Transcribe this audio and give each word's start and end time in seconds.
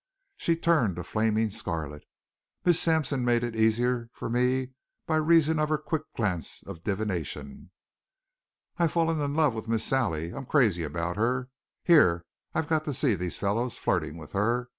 Sally 0.39 0.55
turned 0.57 0.97
a 0.97 1.03
flaming 1.03 1.51
scarlet. 1.51 2.03
Miss 2.65 2.79
Sampson 2.79 3.23
made 3.23 3.43
it 3.43 3.55
easier 3.55 4.09
for 4.13 4.31
me 4.31 4.69
by 5.05 5.17
reason 5.17 5.59
of 5.59 5.69
her 5.69 5.77
quick 5.77 6.01
glance 6.17 6.63
of 6.65 6.83
divination. 6.83 7.69
"I've 8.79 8.91
fallen 8.93 9.21
in 9.21 9.35
love 9.35 9.53
with 9.53 9.67
Miss 9.67 9.83
Sally. 9.85 10.31
I'm 10.33 10.47
crazy 10.47 10.83
about 10.83 11.17
her. 11.17 11.49
Here 11.83 12.25
I've 12.55 12.67
got 12.67 12.83
to 12.85 12.95
see 12.95 13.13
these 13.13 13.37
fellows 13.37 13.77
flirting 13.77 14.17
with 14.17 14.31
her. 14.31 14.69